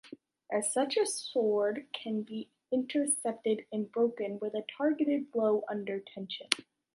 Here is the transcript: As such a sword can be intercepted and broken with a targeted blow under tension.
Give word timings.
As 0.51 0.73
such 0.73 0.97
a 0.97 1.05
sword 1.05 1.85
can 1.93 2.23
be 2.23 2.49
intercepted 2.71 3.67
and 3.71 3.91
broken 3.91 4.39
with 4.39 4.55
a 4.55 4.65
targeted 4.75 5.29
blow 5.31 5.63
under 5.69 5.99
tension. 5.99 6.47